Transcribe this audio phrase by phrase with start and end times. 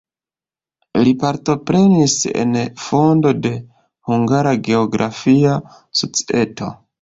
[1.01, 2.15] Li partoprenis
[2.45, 2.55] en
[2.85, 3.53] fondo de
[4.13, 5.61] "Hungara Geografia
[6.03, 6.73] Societo".